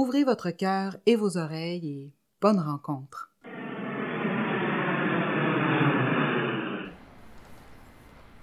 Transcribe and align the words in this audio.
Ouvrez 0.00 0.22
votre 0.22 0.50
cœur 0.50 0.96
et 1.06 1.16
vos 1.16 1.38
oreilles 1.38 1.88
et 1.88 2.12
bonne 2.40 2.60
rencontre. 2.60 3.32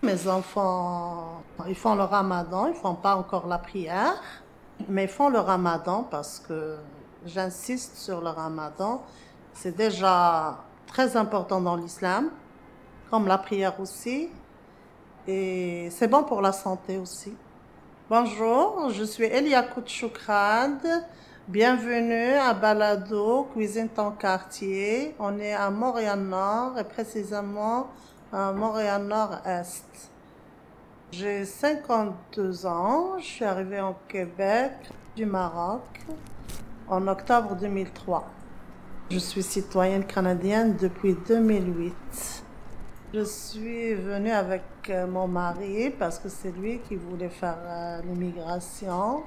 Mes 0.03 0.27
enfants, 0.27 1.43
ils 1.65 1.75
font 1.75 1.95
le 1.95 2.03
ramadan, 2.03 2.67
ils 2.67 2.73
font 2.73 2.95
pas 2.95 3.15
encore 3.15 3.47
la 3.47 3.57
prière, 3.57 4.21
mais 4.89 5.05
ils 5.05 5.09
font 5.09 5.29
le 5.29 5.39
ramadan 5.39 6.03
parce 6.03 6.41
que 6.41 6.75
j'insiste 7.25 7.95
sur 7.95 8.19
le 8.19 8.31
ramadan. 8.31 9.01
C'est 9.53 9.77
déjà 9.77 10.57
très 10.87 11.15
important 11.15 11.61
dans 11.61 11.77
l'islam, 11.77 12.31
comme 13.09 13.27
la 13.27 13.37
prière 13.37 13.79
aussi. 13.79 14.27
Et 15.25 15.87
c'est 15.89 16.09
bon 16.09 16.25
pour 16.25 16.41
la 16.41 16.51
santé 16.51 16.97
aussi. 16.97 17.33
Bonjour, 18.09 18.89
je 18.89 19.05
suis 19.05 19.23
Elia 19.23 19.63
Koutchoukrad. 19.63 21.05
Bienvenue 21.47 22.33
à 22.39 22.55
Balado, 22.55 23.43
Cuisine 23.53 23.87
ton 23.87 24.09
quartier. 24.09 25.13
On 25.19 25.37
est 25.37 25.53
à 25.53 25.69
Montréal-Nord 25.69 26.79
et 26.79 26.83
précisément 26.83 27.91
à 28.33 28.51
Montréal-Nord-Est. 28.51 30.09
J'ai 31.11 31.45
52 31.45 32.65
ans. 32.65 33.19
Je 33.19 33.25
suis 33.25 33.45
arrivée 33.45 33.79
au 33.79 33.93
Québec 34.07 34.71
du 35.15 35.27
Maroc 35.27 35.83
en 36.87 37.07
octobre 37.07 37.55
2003. 37.55 38.25
Je 39.11 39.19
suis 39.19 39.43
citoyenne 39.43 40.03
canadienne 40.03 40.75
depuis 40.77 41.15
2008. 41.27 42.43
Je 43.13 43.23
suis 43.23 43.93
venue 43.93 44.31
avec 44.31 44.63
mon 45.07 45.27
mari 45.27 45.91
parce 45.91 46.17
que 46.17 46.27
c'est 46.27 46.57
lui 46.57 46.79
qui 46.79 46.95
voulait 46.95 47.29
faire 47.29 47.59
euh, 47.67 48.01
l'immigration. 48.01 49.21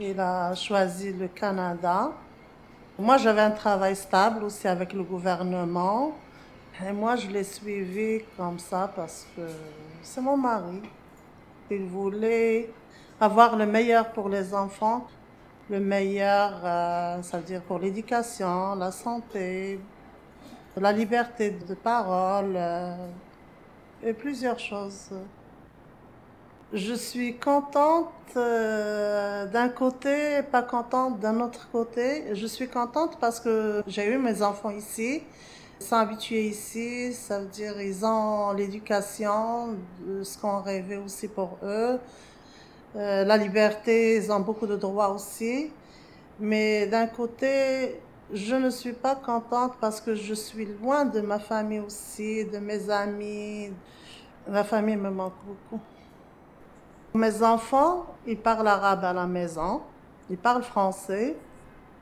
Il 0.00 0.20
a 0.20 0.54
choisi 0.54 1.12
le 1.12 1.26
Canada. 1.26 2.12
Moi, 2.96 3.16
j'avais 3.16 3.40
un 3.40 3.50
travail 3.50 3.96
stable 3.96 4.44
aussi 4.44 4.68
avec 4.68 4.92
le 4.92 5.02
gouvernement. 5.02 6.12
Et 6.86 6.92
moi, 6.92 7.16
je 7.16 7.26
l'ai 7.26 7.42
suivi 7.42 8.22
comme 8.36 8.60
ça 8.60 8.92
parce 8.94 9.26
que 9.34 9.42
c'est 10.00 10.20
mon 10.20 10.36
mari. 10.36 10.82
Il 11.68 11.86
voulait 11.86 12.70
avoir 13.20 13.56
le 13.56 13.66
meilleur 13.66 14.12
pour 14.12 14.28
les 14.28 14.54
enfants, 14.54 15.08
le 15.68 15.80
meilleur, 15.80 16.60
euh, 16.62 17.20
ça 17.22 17.38
veut 17.38 17.44
dire 17.44 17.62
pour 17.62 17.80
l'éducation, 17.80 18.76
la 18.76 18.92
santé, 18.92 19.80
la 20.76 20.92
liberté 20.92 21.50
de 21.50 21.74
parole 21.74 22.54
euh, 22.54 22.94
et 24.04 24.12
plusieurs 24.12 24.60
choses. 24.60 25.10
Je 26.74 26.92
suis 26.92 27.38
contente 27.38 28.12
euh, 28.36 29.46
d'un 29.46 29.70
côté 29.70 30.42
pas 30.52 30.60
contente 30.60 31.18
d'un 31.18 31.40
autre 31.40 31.70
côté. 31.72 32.24
Je 32.34 32.46
suis 32.46 32.68
contente 32.68 33.18
parce 33.18 33.40
que 33.40 33.82
j'ai 33.86 34.12
eu 34.12 34.18
mes 34.18 34.42
enfants 34.42 34.68
ici. 34.70 35.22
Ils 35.80 35.86
sont 35.86 35.96
habitués 35.96 36.48
ici, 36.48 37.14
ça 37.14 37.40
veut 37.40 37.46
dire 37.46 37.80
ils 37.80 38.04
ont 38.04 38.52
l'éducation, 38.52 39.76
ce 40.22 40.36
qu'on 40.36 40.60
rêvait 40.60 40.98
aussi 40.98 41.28
pour 41.28 41.56
eux. 41.62 41.98
Euh, 42.96 43.24
la 43.24 43.36
liberté, 43.38 44.16
ils 44.16 44.30
ont 44.30 44.40
beaucoup 44.40 44.66
de 44.66 44.76
droits 44.76 45.10
aussi. 45.10 45.70
Mais 46.38 46.86
d'un 46.86 47.06
côté, 47.06 47.98
je 48.30 48.56
ne 48.56 48.68
suis 48.68 48.92
pas 48.92 49.14
contente 49.14 49.74
parce 49.80 50.02
que 50.02 50.14
je 50.14 50.34
suis 50.34 50.66
loin 50.82 51.06
de 51.06 51.22
ma 51.22 51.38
famille 51.38 51.80
aussi, 51.80 52.44
de 52.44 52.58
mes 52.58 52.90
amis. 52.90 53.70
Ma 54.46 54.64
famille 54.64 54.96
me 54.96 55.10
manque 55.10 55.32
beaucoup. 55.46 55.82
Mes 57.14 57.42
enfants, 57.42 58.06
ils 58.26 58.36
parlent 58.36 58.68
arabe 58.68 59.04
à 59.04 59.12
la 59.12 59.26
maison, 59.26 59.80
ils 60.28 60.36
parlent 60.36 60.62
français. 60.62 61.36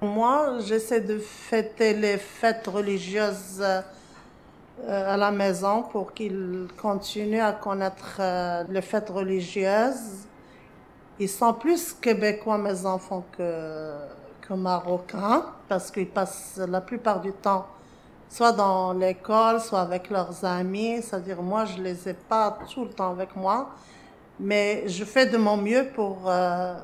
Moi, 0.02 0.58
j'essaie 0.60 1.00
de 1.00 1.18
fêter 1.18 1.94
les 1.94 2.18
fêtes 2.18 2.66
religieuses 2.66 3.62
euh, 3.62 5.14
à 5.14 5.16
la 5.16 5.30
maison 5.30 5.84
pour 5.84 6.12
qu'ils 6.12 6.66
continuent 6.76 7.40
à 7.40 7.52
connaître 7.52 8.18
euh, 8.20 8.64
les 8.68 8.82
fêtes 8.82 9.08
religieuses. 9.08 10.26
Ils 11.18 11.30
sont 11.30 11.54
plus 11.54 11.94
québécois, 11.94 12.58
mes 12.58 12.84
enfants, 12.84 13.24
que, 13.36 13.94
marocains, 14.50 15.46
parce 15.68 15.90
qu'ils 15.90 16.08
passent 16.08 16.60
la 16.68 16.80
plupart 16.80 17.20
du 17.20 17.32
temps 17.32 17.66
soit 18.28 18.52
dans 18.52 18.92
l'école, 18.92 19.60
soit 19.60 19.80
avec 19.80 20.10
leurs 20.10 20.44
amis. 20.44 21.00
C'est-à-dire, 21.02 21.42
moi, 21.42 21.64
je 21.64 21.80
les 21.80 22.08
ai 22.08 22.14
pas 22.14 22.58
tout 22.72 22.84
le 22.84 22.90
temps 22.90 23.10
avec 23.10 23.34
moi, 23.36 23.70
mais 24.38 24.84
je 24.86 25.04
fais 25.04 25.26
de 25.26 25.36
mon 25.36 25.56
mieux 25.56 25.86
pour 25.94 26.24
euh, 26.26 26.74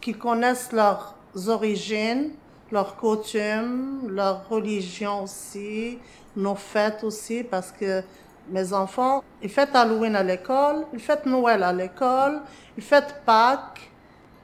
qu'ils 0.00 0.18
connaissent 0.18 0.72
leurs 0.72 1.14
origines, 1.48 2.30
leurs 2.70 2.96
coutumes, 2.96 4.08
leur 4.08 4.48
religion 4.48 5.24
aussi, 5.24 5.98
nos 6.36 6.54
fêtes 6.54 7.04
aussi, 7.04 7.42
parce 7.44 7.72
que 7.72 8.02
mes 8.48 8.72
enfants, 8.72 9.22
ils 9.42 9.50
fêtent 9.50 9.74
Halloween 9.74 10.16
à 10.16 10.22
l'école, 10.22 10.86
ils 10.92 11.00
fêtent 11.00 11.26
Noël 11.26 11.62
à 11.62 11.72
l'école, 11.72 12.40
ils 12.76 12.82
fêtent 12.82 13.22
Pâques, 13.24 13.90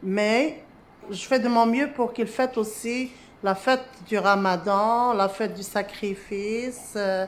mais 0.03 0.63
je 1.11 1.27
fais 1.27 1.39
de 1.39 1.49
mon 1.49 1.67
mieux 1.67 1.89
pour 1.89 2.13
qu'ils 2.13 2.27
fêtent 2.27 2.59
aussi 2.59 3.11
la 3.43 3.55
fête 3.55 3.85
du 4.07 4.19
Ramadan, 4.19 5.13
la 5.15 5.29
fête 5.29 5.55
du 5.55 5.63
sacrifice. 5.63 6.95
Euh, 6.97 7.27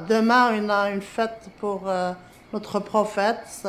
Demain, 0.00 0.52
on 0.62 0.68
a 0.68 0.90
une 0.90 1.00
fête 1.00 1.48
pour 1.58 1.88
euh, 1.88 2.12
notre 2.52 2.80
prophète. 2.80 3.66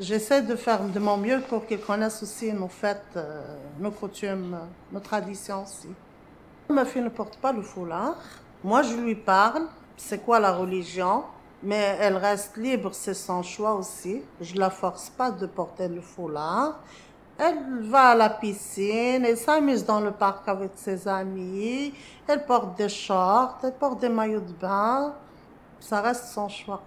J'essaie 0.00 0.40
de 0.40 0.56
faire 0.56 0.82
de 0.82 0.98
mon 0.98 1.18
mieux 1.18 1.42
pour 1.42 1.66
qu'ils 1.66 1.82
connaissent 1.82 2.22
aussi 2.22 2.50
nos 2.54 2.68
fêtes, 2.68 3.02
euh, 3.16 3.42
nos 3.78 3.90
coutumes, 3.90 4.58
nos 4.90 5.00
traditions 5.00 5.64
aussi. 5.64 5.90
Ma 6.70 6.86
fille 6.86 7.02
ne 7.02 7.10
porte 7.10 7.36
pas 7.36 7.52
le 7.52 7.60
foulard. 7.60 8.14
Moi, 8.64 8.80
je 8.80 8.94
lui 8.94 9.14
parle, 9.14 9.64
c'est 9.98 10.24
quoi 10.24 10.40
la 10.40 10.52
religion, 10.52 11.24
mais 11.62 11.98
elle 12.00 12.16
reste 12.16 12.56
libre, 12.56 12.94
c'est 12.94 13.12
son 13.12 13.42
choix 13.42 13.74
aussi. 13.74 14.22
Je 14.40 14.56
la 14.56 14.70
force 14.70 15.10
pas 15.10 15.30
de 15.30 15.44
porter 15.44 15.88
le 15.88 16.00
foulard. 16.00 16.80
Elle 17.36 17.82
va 17.82 18.12
à 18.12 18.14
la 18.14 18.30
piscine, 18.30 19.26
elle 19.26 19.36
s'amuse 19.36 19.84
dans 19.84 20.00
le 20.00 20.12
parc 20.12 20.48
avec 20.48 20.70
ses 20.76 21.06
amis, 21.08 21.92
elle 22.26 22.46
porte 22.46 22.74
des 22.78 22.88
shorts, 22.88 23.58
elle 23.62 23.74
porte 23.74 24.00
des 24.00 24.08
maillots 24.08 24.40
de 24.40 24.52
bain. 24.52 25.12
Ça 25.78 26.00
reste 26.00 26.24
son 26.24 26.48
choix. 26.48 26.80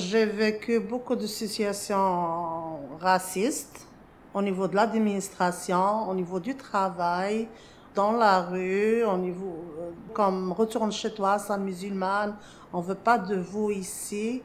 J'ai 0.00 0.24
vécu 0.24 0.80
beaucoup 0.80 1.14
de 1.14 1.26
situations 1.26 2.78
racistes 3.00 3.86
au 4.32 4.40
niveau 4.40 4.66
de 4.66 4.74
l'administration, 4.74 6.08
au 6.08 6.14
niveau 6.14 6.40
du 6.40 6.54
travail, 6.56 7.46
dans 7.94 8.12
la 8.12 8.40
rue, 8.40 9.04
au 9.04 9.18
niveau 9.18 9.62
euh, 9.78 9.90
comme 10.14 10.52
retourne 10.52 10.90
chez 10.90 11.12
toi, 11.12 11.38
c'est 11.38 11.58
musulmane, 11.58 12.34
on 12.72 12.80
veut 12.80 12.94
pas 12.94 13.18
de 13.18 13.36
vous 13.36 13.70
ici. 13.70 14.42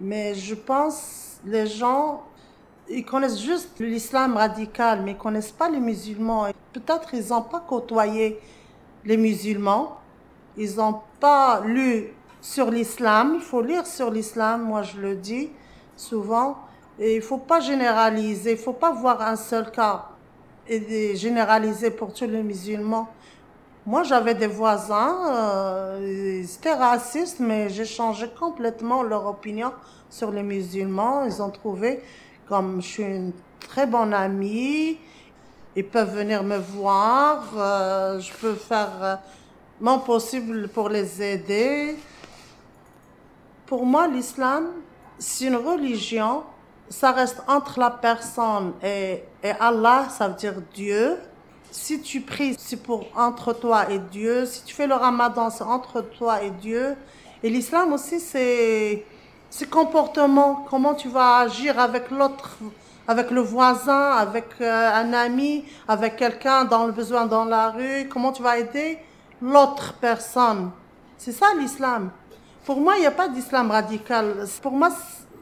Mais 0.00 0.34
je 0.34 0.54
pense 0.54 1.38
les 1.44 1.66
gens 1.66 2.22
ils 2.88 3.04
connaissent 3.04 3.40
juste 3.40 3.80
l'islam 3.80 4.36
radical, 4.36 5.02
mais 5.02 5.12
ils 5.12 5.16
connaissent 5.16 5.50
pas 5.52 5.68
les 5.68 5.80
musulmans. 5.80 6.46
Peut-être 6.72 7.14
ils 7.14 7.30
n'ont 7.30 7.42
pas 7.42 7.60
côtoyé 7.60 8.38
les 9.04 9.16
musulmans. 9.16 9.98
Ils 10.56 10.76
n'ont 10.76 11.00
pas 11.18 11.62
lu 11.64 12.12
sur 12.44 12.70
l'islam. 12.70 13.32
Il 13.36 13.40
faut 13.40 13.62
lire 13.62 13.86
sur 13.86 14.10
l'islam, 14.10 14.64
moi 14.64 14.82
je 14.82 15.00
le 15.00 15.14
dis 15.16 15.50
souvent. 15.96 16.58
Et 16.98 17.16
il 17.16 17.22
faut 17.22 17.38
pas 17.38 17.60
généraliser. 17.60 18.52
Il 18.52 18.58
faut 18.58 18.74
pas 18.74 18.92
voir 18.92 19.22
un 19.22 19.36
seul 19.36 19.70
cas 19.70 20.10
et 20.68 21.16
généraliser 21.16 21.90
pour 21.90 22.12
tous 22.12 22.26
les 22.26 22.42
musulmans. 22.42 23.08
Moi, 23.86 24.02
j'avais 24.02 24.34
des 24.34 24.46
voisins, 24.46 25.14
euh, 25.28 26.40
ils 26.40 26.54
étaient 26.54 26.72
racistes, 26.72 27.38
mais 27.38 27.68
j'ai 27.68 27.84
changé 27.84 28.28
complètement 28.28 29.02
leur 29.02 29.26
opinion 29.26 29.72
sur 30.08 30.30
les 30.30 30.42
musulmans. 30.42 31.24
Ils 31.24 31.42
ont 31.42 31.50
trouvé 31.50 32.02
comme 32.48 32.80
je 32.80 32.86
suis 32.86 33.02
une 33.02 33.32
très 33.60 33.86
bonne 33.86 34.14
amie, 34.14 34.98
ils 35.76 35.86
peuvent 35.86 36.14
venir 36.14 36.42
me 36.42 36.58
voir, 36.58 37.42
euh, 37.56 38.20
je 38.20 38.32
peux 38.34 38.54
faire 38.54 38.92
euh, 39.02 39.16
mon 39.80 39.98
possible 39.98 40.68
pour 40.68 40.88
les 40.88 41.22
aider. 41.22 41.96
Pour 43.66 43.86
moi, 43.86 44.06
l'islam, 44.08 44.66
c'est 45.18 45.46
une 45.46 45.56
religion, 45.56 46.42
ça 46.88 47.12
reste 47.12 47.42
entre 47.48 47.80
la 47.80 47.90
personne 47.90 48.74
et, 48.82 49.22
et 49.42 49.50
Allah, 49.58 50.06
ça 50.10 50.28
veut 50.28 50.34
dire 50.34 50.54
Dieu. 50.74 51.18
Si 51.70 52.00
tu 52.00 52.20
pries, 52.20 52.54
c'est 52.58 52.82
pour 52.82 53.06
entre 53.16 53.52
toi 53.52 53.90
et 53.90 53.98
Dieu. 53.98 54.46
Si 54.46 54.64
tu 54.64 54.74
fais 54.74 54.86
le 54.86 54.94
ramadan, 54.94 55.50
c'est 55.50 55.64
entre 55.64 56.02
toi 56.02 56.42
et 56.42 56.50
Dieu. 56.50 56.94
Et 57.42 57.50
l'islam 57.50 57.92
aussi, 57.92 58.20
c'est 58.20 59.04
c'est 59.56 59.70
comportement, 59.70 60.66
comment 60.68 60.94
tu 60.94 61.08
vas 61.08 61.36
agir 61.36 61.78
avec 61.78 62.10
l'autre, 62.10 62.56
avec 63.06 63.30
le 63.30 63.40
voisin, 63.40 64.10
avec 64.10 64.46
euh, 64.60 64.90
un 64.92 65.12
ami, 65.12 65.64
avec 65.86 66.16
quelqu'un 66.16 66.64
dans 66.64 66.86
le 66.86 66.92
besoin 66.92 67.26
dans 67.26 67.44
la 67.44 67.70
rue, 67.70 68.08
comment 68.08 68.32
tu 68.32 68.42
vas 68.42 68.58
aider 68.58 68.98
l'autre 69.40 69.94
personne. 70.00 70.72
C'est 71.16 71.30
ça 71.30 71.46
l'islam. 71.56 72.10
Pour 72.64 72.80
moi, 72.80 72.96
il 72.96 73.00
n'y 73.00 73.06
a 73.06 73.10
pas 73.10 73.28
d'islam 73.28 73.70
radical. 73.70 74.46
Pour 74.62 74.72
moi, 74.72 74.88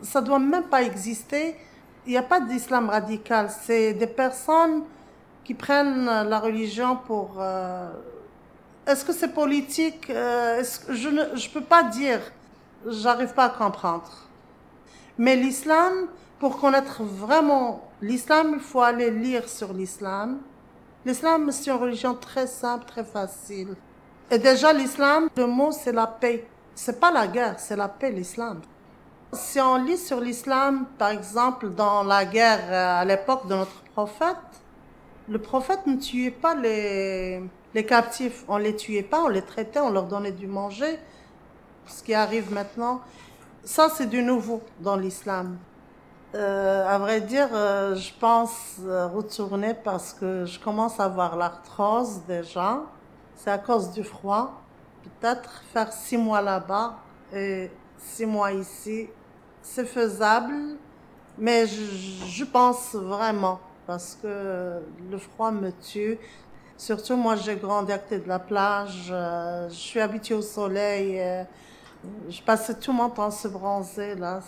ça 0.03 0.21
doit 0.21 0.41
même 0.41 0.65
pas 0.65 0.83
exister. 0.83 1.57
Il 2.05 2.11
n'y 2.11 2.19
a 2.19 2.23
pas 2.23 2.41
d'islam 2.41 2.91
radical. 2.91 3.49
C'est 3.63 3.93
des 3.93 4.09
personnes 4.09 4.83
qui 5.45 5.55
prennent 5.55 6.05
la 6.05 6.39
religion 6.41 6.97
pour... 6.97 7.37
Euh, 7.39 7.91
est-ce 8.87 9.05
que 9.05 9.13
c'est 9.13 9.29
politique 9.29 10.11
euh, 10.11 10.65
Je 10.89 11.09
ne 11.09 11.37
je 11.37 11.49
peux 11.49 11.61
pas 11.61 11.85
dire. 11.85 12.21
J'arrive 12.87 13.33
pas 13.35 13.45
à 13.45 13.51
comprendre. 13.51 14.11
Mais 15.17 15.37
l'islam, 15.37 16.09
pour 16.41 16.59
connaître 16.59 17.05
vraiment 17.05 17.89
l'islam, 18.01 18.55
il 18.55 18.61
faut 18.61 18.81
aller 18.81 19.13
lire 19.13 19.49
sur 19.49 19.73
l'islam. 19.73 20.41
L'islam, 21.07 21.53
c'est 21.53 21.71
une 21.71 21.77
religion 21.77 22.15
très 22.15 22.49
simple, 22.49 22.85
très 22.87 23.05
facile. 23.05 23.77
Et 24.29 24.39
déjà, 24.39 24.73
l'islam, 24.73 25.29
le 25.37 25.47
mot, 25.47 25.71
c'est 25.71 25.93
la 25.93 26.09
paix. 26.09 26.49
C'est 26.75 26.99
pas 26.99 27.11
la 27.11 27.27
guerre, 27.27 27.59
c'est 27.59 27.77
la 27.77 27.89
paix, 27.89 28.11
l'islam. 28.11 28.61
Si 29.33 29.61
on 29.61 29.77
lit 29.77 29.99
sur 29.99 30.21
l'islam, 30.21 30.87
par 30.99 31.11
exemple, 31.11 31.71
dans 31.71 32.03
la 32.03 32.25
guerre 32.25 32.61
euh, 32.71 33.01
à 33.01 33.05
l'époque 33.05 33.47
de 33.47 33.55
notre 33.55 33.83
prophète, 33.95 34.37
le 35.29 35.39
prophète 35.39 35.87
ne 35.87 35.97
tuait 35.97 36.31
pas 36.31 36.55
les, 36.55 37.43
les 37.75 37.87
captifs. 37.87 38.45
On 38.49 38.57
les 38.57 38.77
tuait 38.77 39.03
pas, 39.03 39.23
on 39.23 39.29
les 39.29 39.43
traitait, 39.43 39.81
on 39.81 39.91
leur 39.91 40.05
donnait 40.05 40.33
du 40.33 40.47
manger. 40.47 40.99
Ce 41.87 42.03
qui 42.03 42.15
arrive 42.15 42.53
maintenant, 42.53 43.01
ça 43.65 43.89
c'est 43.89 44.07
du 44.07 44.23
nouveau 44.23 44.63
dans 44.81 44.97
l'islam. 44.97 45.59
Euh, 46.35 46.87
à 46.87 46.99
vrai 46.99 47.21
dire, 47.21 47.49
euh, 47.53 47.95
je 47.95 48.13
pense 48.19 48.79
retourner 48.87 49.75
parce 49.75 50.15
que 50.15 50.47
je 50.47 50.59
commence 50.59 50.99
à 50.99 51.05
avoir 51.05 51.37
l'arthrose 51.37 52.23
déjà. 52.27 52.81
C'est 53.37 53.51
à 53.51 53.59
cause 53.59 53.93
du 53.93 54.05
froid. 54.05 54.62
Peut-être 55.21 55.63
faire 55.73 55.93
six 55.93 56.17
mois 56.17 56.41
là-bas 56.41 56.99
et 57.33 57.71
six 57.99 58.27
mois 58.27 58.53
ici, 58.53 59.09
c'est 59.63 59.85
faisable, 59.85 60.77
mais 61.39 61.67
je, 61.67 62.45
pense 62.45 62.95
vraiment 62.95 63.61
parce 63.87 64.19
que 64.21 64.81
le 65.11 65.19
froid 65.19 65.51
me 65.51 65.71
tue. 65.71 66.19
Surtout 66.77 67.17
moi, 67.17 67.37
j'ai 67.37 67.57
grandi 67.57 67.93
à 67.93 67.99
côté 67.99 68.19
de 68.19 68.29
la 68.29 68.39
plage. 68.39 69.09
euh, 69.11 69.69
je 69.69 69.75
suis 69.75 70.01
habituée 70.01 70.35
au 70.35 70.43
soleil. 70.43 71.21
je 72.29 72.43
passais 72.43 72.75
tout 72.75 72.93
mon 72.93 73.09
temps 73.09 73.27
à 73.27 73.31
se 73.31 73.49
bronzer 73.49 74.17
là. 74.17 74.41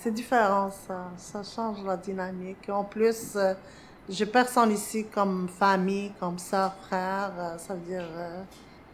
C'est 0.00 0.10
différent 0.10 0.70
ça. 0.86 1.10
Ça 1.16 1.42
change 1.42 1.84
la 1.84 1.96
dynamique. 1.96 2.68
En 2.68 2.84
plus, 2.84 3.36
euh, 3.36 3.54
j'ai 4.08 4.26
personne 4.26 4.72
ici 4.72 5.06
comme 5.06 5.48
famille, 5.48 6.12
comme 6.18 6.38
soeur, 6.38 6.74
frère. 6.86 7.32
euh, 7.38 7.58
ça 7.58 7.74
veut 7.74 7.80
dire, 7.80 8.04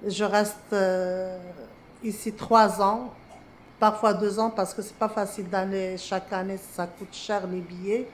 je 0.04 0.24
reste 0.24 0.72
euh, 0.72 1.38
ici 2.02 2.32
trois 2.32 2.82
ans, 2.82 3.12
parfois 3.78 4.14
deux 4.14 4.38
ans, 4.38 4.50
parce 4.50 4.74
que 4.74 4.82
c'est 4.82 4.96
pas 4.96 5.08
facile 5.08 5.48
d'aller 5.48 5.96
chaque 5.96 6.32
année. 6.32 6.58
Ça 6.58 6.86
coûte 6.86 7.12
cher 7.12 7.46
les 7.46 7.60
billets. 7.60 8.08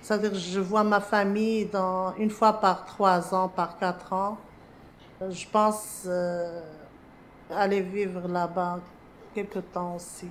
Ça 0.00 0.16
veut 0.16 0.30
dire, 0.30 0.38
je 0.38 0.60
vois 0.60 0.84
ma 0.84 1.00
famille 1.00 1.66
dans 1.66 2.14
une 2.16 2.30
fois 2.30 2.54
par 2.54 2.84
trois 2.84 3.34
ans, 3.34 3.48
par 3.48 3.78
quatre 3.78 4.12
ans. 4.12 4.38
Je 5.30 5.46
pense 5.48 6.02
euh, 6.06 6.60
aller 7.50 7.80
vivre 7.80 8.26
là-bas 8.26 8.80
quelque 9.34 9.60
temps 9.60 9.94
aussi. 9.96 10.28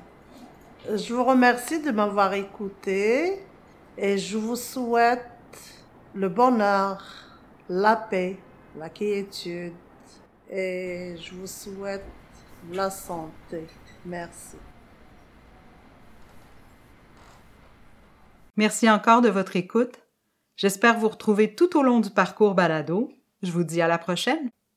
Je 0.93 1.13
vous 1.13 1.23
remercie 1.23 1.79
de 1.79 1.91
m'avoir 1.91 2.33
écouté 2.33 3.45
et 3.97 4.17
je 4.17 4.37
vous 4.37 4.55
souhaite 4.55 5.25
le 6.13 6.27
bonheur, 6.27 7.01
la 7.69 7.95
paix, 7.95 8.37
la 8.77 8.89
quiétude 8.89 9.73
et 10.51 11.15
je 11.17 11.33
vous 11.33 11.47
souhaite 11.47 12.05
la 12.71 12.89
santé. 12.89 13.65
Merci. 14.05 14.57
Merci 18.57 18.89
encore 18.89 19.21
de 19.21 19.29
votre 19.29 19.55
écoute. 19.55 19.99
J'espère 20.57 20.99
vous 20.99 21.07
retrouver 21.07 21.55
tout 21.55 21.77
au 21.77 21.83
long 21.83 22.01
du 22.01 22.09
parcours 22.09 22.53
balado. 22.53 23.11
Je 23.41 23.51
vous 23.51 23.63
dis 23.63 23.81
à 23.81 23.87
la 23.87 23.97
prochaine. 23.97 24.51